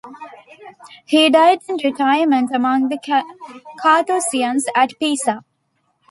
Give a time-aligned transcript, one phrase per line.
[1.05, 2.97] He died in retirement among the
[3.79, 5.43] Carthusians at Pisa.